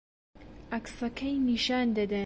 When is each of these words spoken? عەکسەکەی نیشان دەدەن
عەکسەکەی 0.75 1.35
نیشان 1.47 1.87
دەدەن 1.97 2.19